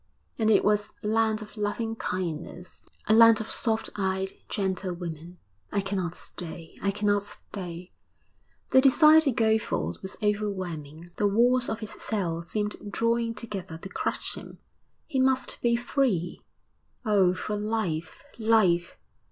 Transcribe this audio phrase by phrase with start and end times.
[0.39, 5.37] And it was a land of loving kindness, a land of soft eyed, gentle women.
[5.71, 6.75] 'I cannot stay!
[6.81, 7.91] I cannot stay!'
[8.69, 13.77] The desire to go forth was overwhelming, the walls of his cell seemed drawing together
[13.77, 14.57] to crush him;
[15.05, 16.41] he must be free.
[17.05, 18.23] Oh, for life!
[18.39, 18.97] life!